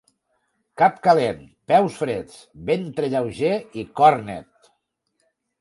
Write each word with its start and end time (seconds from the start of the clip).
Cap 0.81 0.95
calent, 1.07 1.43
peus 1.73 1.99
freds, 2.03 2.39
ventre 2.71 3.13
lleuger 3.15 3.55
i 3.83 3.87
cor 4.01 4.21
net. 4.31 4.75